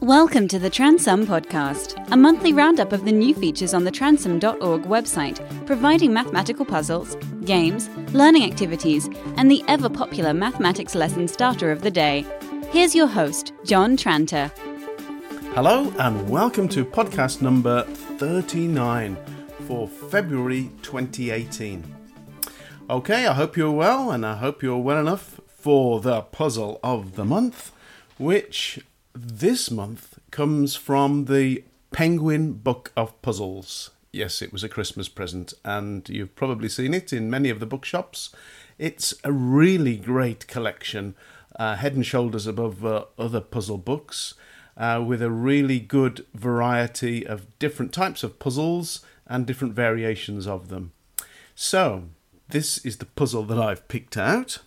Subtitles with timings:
[0.00, 4.84] Welcome to the Transum Podcast, a monthly roundup of the new features on the transum.org
[4.84, 11.82] website, providing mathematical puzzles, games, learning activities, and the ever popular mathematics lesson starter of
[11.82, 12.24] the day.
[12.70, 14.52] Here's your host, John Tranter.
[15.54, 19.16] Hello, and welcome to podcast number 39
[19.66, 21.82] for February 2018.
[22.88, 27.16] Okay, I hope you're well, and I hope you're well enough for the puzzle of
[27.16, 27.72] the month,
[28.16, 28.78] which
[29.20, 33.90] this month comes from the Penguin Book of Puzzles.
[34.12, 37.66] Yes, it was a Christmas present, and you've probably seen it in many of the
[37.66, 38.30] bookshops.
[38.78, 41.16] It's a really great collection,
[41.58, 44.34] uh, head and shoulders above uh, other puzzle books,
[44.76, 50.68] uh, with a really good variety of different types of puzzles and different variations of
[50.68, 50.92] them.
[51.56, 52.04] So,
[52.50, 54.60] this is the puzzle that I've picked out.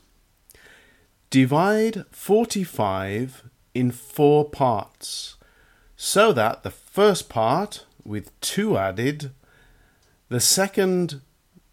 [1.30, 5.38] Divide 45 in four parts,
[5.96, 9.32] so that the first part with 2 added,
[10.30, 11.22] the second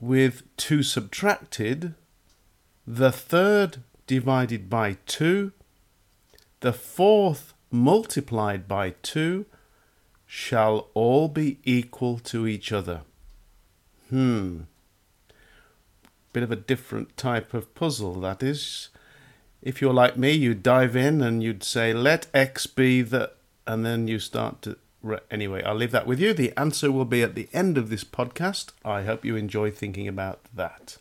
[0.01, 1.95] with 2 subtracted,
[2.87, 5.53] the third divided by 2,
[6.61, 9.47] the fourth multiplied by 2
[10.27, 13.03] shall all be equal to each other.
[14.11, 14.62] Hmm.
[16.33, 18.91] Bit of a different type of puzzle, that is
[19.62, 23.33] if you're like me, you'd dive in and you'd say, let X be the,
[23.67, 24.77] and then you start to.
[25.31, 26.33] Anyway, I'll leave that with you.
[26.34, 28.73] The answer will be at the end of this podcast.
[28.84, 30.98] I hope you enjoy thinking about that.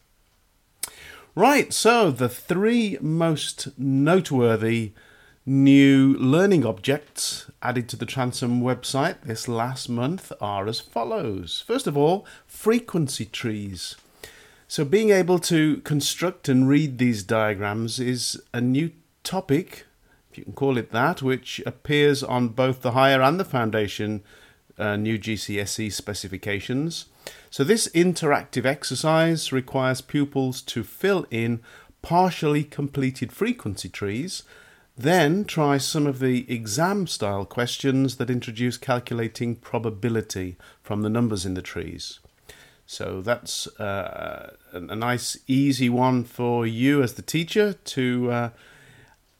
[1.35, 4.93] Right, so the three most noteworthy
[5.45, 11.63] new learning objects added to the Transum website this last month are as follows.
[11.65, 13.95] First of all, frequency trees.
[14.69, 18.91] So, being able to construct and read these diagrams is a new
[19.23, 19.85] topic,
[20.29, 24.23] if you can call it that, which appears on both the higher and the foundation
[24.77, 27.05] uh, new GCSE specifications.
[27.49, 31.61] So, this interactive exercise requires pupils to fill in
[32.01, 34.43] partially completed frequency trees,
[34.97, 41.45] then try some of the exam style questions that introduce calculating probability from the numbers
[41.45, 42.19] in the trees.
[42.89, 48.49] So that's uh, a nice, easy one for you as the teacher to uh,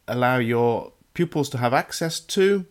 [0.06, 2.66] allow your pupils to have access to.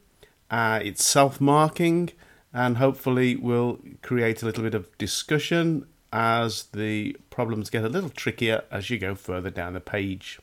[0.51, 2.11] Uh, it's self marking
[2.53, 8.11] and hopefully will create a little bit of discussion as the problems get a little
[8.11, 10.39] trickier as you go further down the page.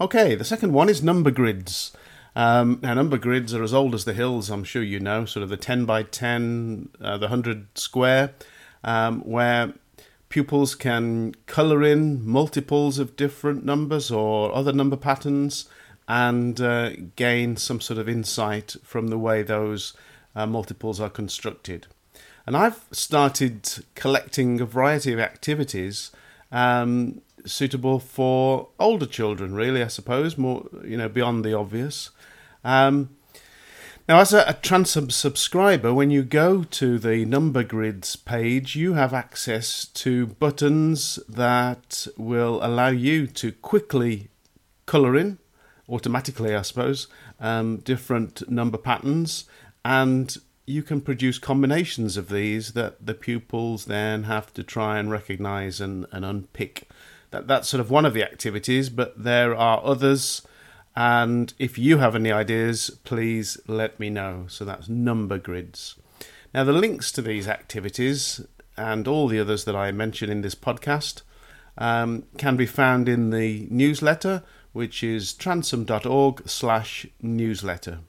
[0.00, 1.92] Okay, the second one is number grids.
[2.34, 5.42] Um, now, number grids are as old as the hills, I'm sure you know, sort
[5.42, 8.32] of the 10 by 10, uh, the 100 square
[8.84, 9.74] um, where
[10.28, 15.68] pupils can colour in multiples of different numbers or other number patterns
[16.06, 19.94] and uh, gain some sort of insight from the way those
[20.34, 21.86] uh, multiples are constructed.
[22.46, 26.10] And I've started collecting a variety of activities
[26.50, 32.10] um, suitable for older children, really, I suppose, more you know beyond the obvious.
[32.64, 33.10] Um,
[34.08, 39.12] now, as a, a subscriber, when you go to the number grids page, you have
[39.12, 44.28] access to buttons that will allow you to quickly
[44.86, 45.38] colour in,
[45.90, 47.08] automatically, I suppose,
[47.38, 49.44] um, different number patterns,
[49.84, 55.10] and you can produce combinations of these that the pupils then have to try and
[55.10, 56.88] recognise and, and unpick.
[57.30, 60.40] That, that's sort of one of the activities, but there are others
[60.98, 64.46] and if you have any ideas, please let me know.
[64.48, 65.94] So that's number grids.
[66.52, 68.44] Now, the links to these activities
[68.76, 71.22] and all the others that I mention in this podcast
[71.76, 74.42] um, can be found in the newsletter,
[74.72, 78.00] which is transum.org slash newsletter.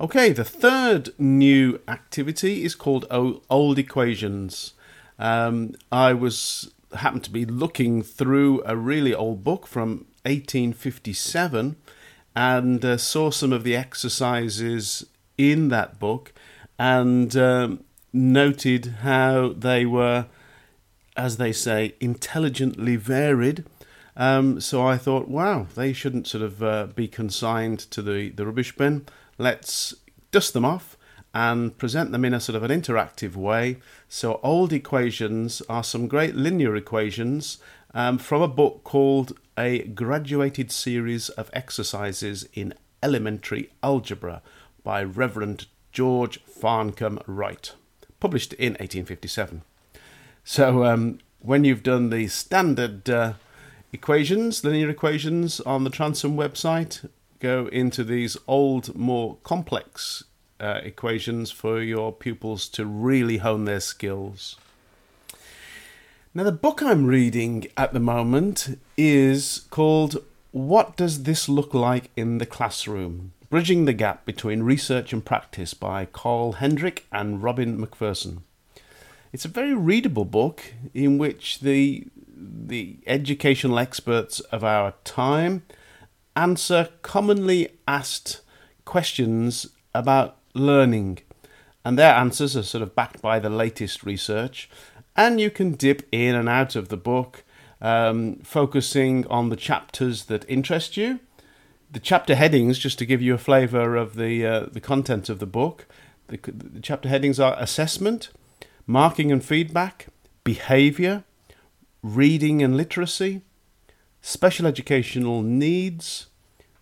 [0.00, 4.72] Okay, the third new activity is called Old Equations.
[5.18, 11.76] Um, I was happened to be looking through a really old book from 1857
[12.34, 16.32] and uh, saw some of the exercises in that book
[16.78, 20.26] and um, noted how they were,
[21.16, 23.64] as they say, intelligently varied.
[24.16, 28.46] Um, so I thought, wow, they shouldn't sort of uh, be consigned to the, the
[28.46, 29.06] rubbish bin.
[29.38, 29.94] Let's
[30.30, 30.96] dust them off
[31.34, 33.78] and present them in a sort of an interactive way.
[34.08, 37.58] So, old equations are some great linear equations
[37.94, 44.42] um, from a book called A Graduated Series of Exercises in Elementary Algebra
[44.82, 47.72] by Reverend George Farncombe Wright,
[48.20, 49.62] published in 1857.
[50.44, 53.34] So, um, when you've done the standard uh,
[53.92, 57.08] equations, linear equations on the Transum website,
[57.40, 60.24] go into these old, more complex
[60.60, 64.56] uh, equations for your pupils to really hone their skills.
[66.34, 70.16] Now, the book I'm reading at the moment is called
[70.50, 73.34] What Does This Look Like in the Classroom?
[73.50, 78.38] Bridging the Gap Between Research and Practice by Carl Hendrick and Robin McPherson.
[79.30, 85.64] It's a very readable book in which the the educational experts of our time
[86.34, 88.40] answer commonly asked
[88.86, 91.18] questions about learning.
[91.84, 94.70] And their answers are sort of backed by the latest research.
[95.16, 97.44] And you can dip in and out of the book,
[97.80, 101.20] um, focusing on the chapters that interest you.
[101.90, 105.40] The chapter headings, just to give you a flavour of the uh, the content of
[105.40, 105.86] the book,
[106.28, 108.30] the, the chapter headings are assessment,
[108.86, 110.06] marking and feedback,
[110.44, 111.24] behaviour,
[112.02, 113.42] reading and literacy,
[114.22, 116.28] special educational needs,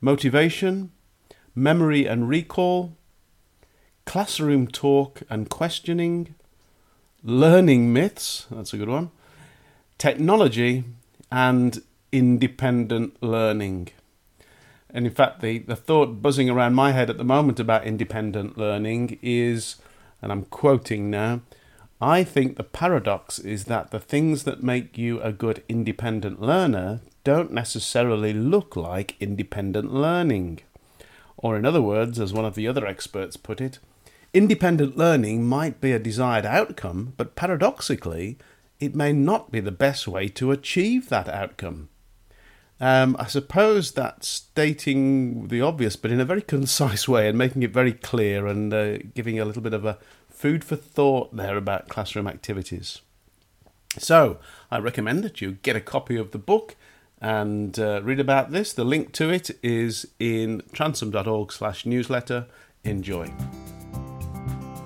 [0.01, 0.93] motivation,
[1.55, 2.97] memory and recall,
[4.11, 6.35] classroom talk and questioning,
[7.23, 9.09] learning myths, that's a good one,
[9.99, 10.83] technology,
[11.31, 11.81] and
[12.11, 13.87] independent learning.
[14.93, 18.59] And in fact, the, the thought buzzing around my head at the moment about independent
[18.59, 19.77] learning is,
[20.21, 21.43] and I'm quoting now,
[22.01, 26.99] I think the paradox is that the things that make you a good independent learner
[27.23, 30.63] don't necessarily look like independent learning.
[31.37, 33.79] Or, in other words, as one of the other experts put it,
[34.33, 38.39] Independent learning might be a desired outcome, but paradoxically,
[38.79, 41.89] it may not be the best way to achieve that outcome.
[42.81, 47.63] Um, I suppose that's stating the obvious, but in a very concise way and making
[47.63, 49.99] it very clear and uh, giving a little bit of a
[50.29, 53.01] food for thought there about classroom activities.
[53.99, 54.39] So,
[54.71, 56.77] I recommend that you get a copy of the book
[57.21, 58.73] and uh, read about this.
[58.73, 62.47] The link to it is in transum.org/newsletter.
[62.85, 63.31] Enjoy.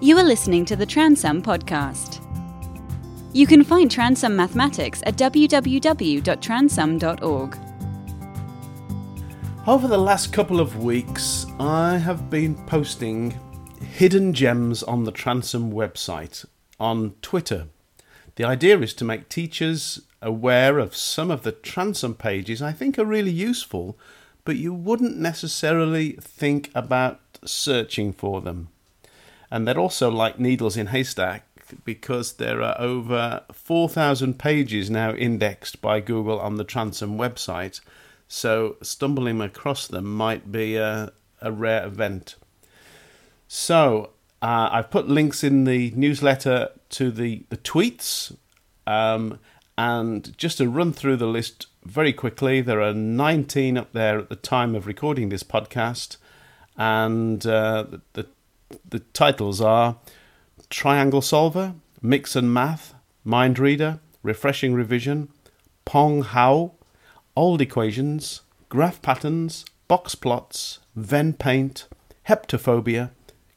[0.05, 2.21] You are listening to the Transum podcast.
[3.33, 7.59] You can find Transum Mathematics at www.transum.org.
[9.67, 13.41] Over the last couple of weeks, I have been posting
[13.81, 16.45] hidden gems on the Transum website
[16.79, 17.69] on Twitter.
[18.37, 22.99] The idea is to make teachers aware of some of the Transum pages I think
[22.99, 23.99] are really useful,
[24.45, 28.69] but you wouldn't necessarily think about searching for them
[29.51, 31.47] and they're also like needles in haystack
[31.85, 37.81] because there are over 4,000 pages now indexed by Google on the Transum website.
[38.29, 42.37] So stumbling across them might be a, a rare event.
[43.49, 44.11] So
[44.43, 48.37] uh, I've put links in the newsletter to the, the tweets.
[48.87, 49.39] Um,
[49.77, 54.29] and just to run through the list very quickly, there are 19 up there at
[54.29, 56.17] the time of recording this podcast.
[56.77, 58.27] And uh, the, the
[58.89, 59.97] the titles are
[60.71, 62.95] Triangle Solver, Mix and Math,
[63.25, 65.29] Mind Reader, Refreshing Revision,
[65.85, 66.73] Pong How,
[67.37, 71.87] Old Equations, Graph Patterns, Box Plots, Venn Paint,
[72.29, 73.11] Heptophobia,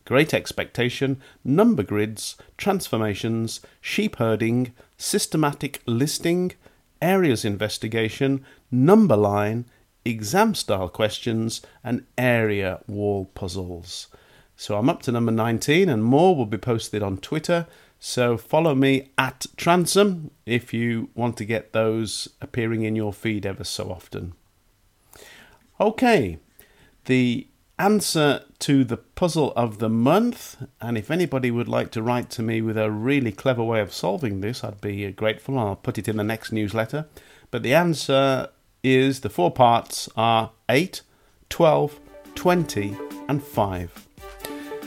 [0.05, 6.53] Great Expectation, Number Grids, Transformations, Sheep Herding, Systematic Listing,
[7.01, 9.65] Areas Investigation, Number Line,
[10.05, 14.07] Exam Style Questions, and Area Wall Puzzles.
[14.59, 17.67] So I'm up to number 19, and more will be posted on Twitter.
[17.99, 23.45] So follow me at Transum if you want to get those appearing in your feed
[23.45, 24.33] ever so often.
[25.79, 26.39] Okay,
[27.05, 27.47] the
[27.77, 32.41] answer to the puzzle of the month, and if anybody would like to write to
[32.41, 35.59] me with a really clever way of solving this, I'd be grateful.
[35.59, 37.05] I'll put it in the next newsletter.
[37.51, 38.49] But the answer
[38.83, 41.01] is the four parts are 8,
[41.49, 41.99] 12,
[42.33, 42.97] 20,
[43.29, 44.06] and 5.